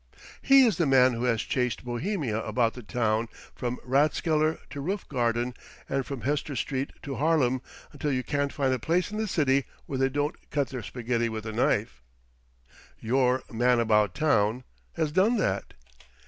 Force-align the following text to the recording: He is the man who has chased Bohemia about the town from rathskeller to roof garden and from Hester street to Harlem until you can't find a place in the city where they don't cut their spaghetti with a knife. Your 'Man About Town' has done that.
He 0.41 0.65
is 0.65 0.77
the 0.77 0.87
man 0.87 1.13
who 1.13 1.25
has 1.25 1.43
chased 1.43 1.85
Bohemia 1.85 2.39
about 2.43 2.73
the 2.73 2.81
town 2.81 3.27
from 3.53 3.77
rathskeller 3.83 4.57
to 4.71 4.81
roof 4.81 5.07
garden 5.07 5.53
and 5.87 6.03
from 6.07 6.21
Hester 6.21 6.55
street 6.55 6.91
to 7.03 7.17
Harlem 7.17 7.61
until 7.93 8.11
you 8.11 8.23
can't 8.23 8.51
find 8.51 8.73
a 8.73 8.79
place 8.79 9.11
in 9.11 9.19
the 9.19 9.27
city 9.27 9.65
where 9.85 9.99
they 9.99 10.09
don't 10.09 10.49
cut 10.49 10.69
their 10.69 10.81
spaghetti 10.81 11.29
with 11.29 11.45
a 11.45 11.51
knife. 11.51 12.01
Your 12.99 13.43
'Man 13.51 13.79
About 13.79 14.15
Town' 14.15 14.63
has 14.95 15.11
done 15.11 15.37
that. 15.37 15.75